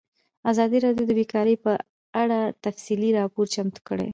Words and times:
ازادي 0.51 0.77
راډیو 0.85 1.05
د 1.07 1.11
بیکاري 1.19 1.55
په 1.63 1.71
اړه 2.21 2.39
تفصیلي 2.65 3.09
راپور 3.19 3.45
چمتو 3.55 3.79
کړی. 3.87 4.09